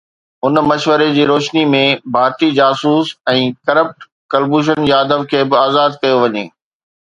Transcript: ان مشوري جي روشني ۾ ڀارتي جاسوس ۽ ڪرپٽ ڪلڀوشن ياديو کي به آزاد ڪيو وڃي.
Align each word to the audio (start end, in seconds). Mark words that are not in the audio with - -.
ان 0.45 0.55
مشوري 0.69 1.09
جي 1.17 1.25
روشني 1.31 1.65
۾ 1.75 1.81
ڀارتي 2.15 2.49
جاسوس 2.61 3.13
۽ 3.35 3.45
ڪرپٽ 3.69 4.09
ڪلڀوشن 4.35 4.91
ياديو 4.95 5.31
کي 5.35 5.47
به 5.53 5.65
آزاد 5.71 6.03
ڪيو 6.05 6.21
وڃي. 6.27 6.49